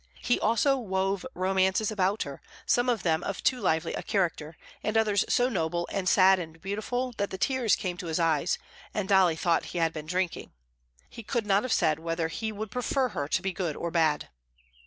[0.23, 4.97] He also wove romances about her, some of them of too lively a character, and
[4.97, 8.57] others so noble and sad and beautiful that the tears came to his eyes,
[8.95, 10.53] and Dolly thought he had been drinking.
[11.07, 14.29] He could not have said whether he would prefer her to be good or bad.